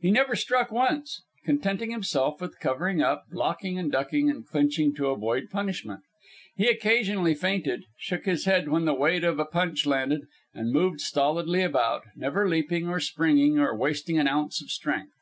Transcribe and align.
He 0.00 0.10
never 0.10 0.34
struck 0.34 0.72
once, 0.72 1.20
contenting 1.44 1.90
himself 1.90 2.40
with 2.40 2.58
covering 2.60 3.02
up, 3.02 3.24
blocking 3.30 3.78
and 3.78 3.92
ducking 3.92 4.30
and 4.30 4.46
clinching 4.46 4.94
to 4.94 5.08
avoid 5.08 5.50
punishment. 5.50 6.00
He 6.56 6.68
occasionally 6.68 7.34
feinted, 7.34 7.84
shook 7.98 8.24
his 8.24 8.46
head 8.46 8.68
when 8.70 8.86
the 8.86 8.94
weight 8.94 9.22
of 9.22 9.38
a 9.38 9.44
punch 9.44 9.84
landed, 9.84 10.28
and 10.54 10.72
moved 10.72 11.02
stolidly 11.02 11.60
about, 11.62 12.04
never 12.16 12.48
leaping 12.48 12.88
or 12.88 13.00
springing 13.00 13.58
or 13.58 13.76
wasting 13.76 14.18
an 14.18 14.26
ounce 14.26 14.62
of 14.62 14.70
strength. 14.70 15.12